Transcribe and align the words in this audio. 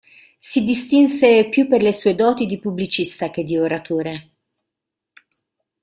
Si 0.39 0.63
distinse 0.63 1.47
più 1.51 1.67
per 1.67 1.83
le 1.83 1.93
sue 1.93 2.15
doti 2.15 2.47
di 2.47 2.57
pubblicista 2.57 3.29
che 3.29 3.43
di 3.43 3.55
oratore. 3.59 4.29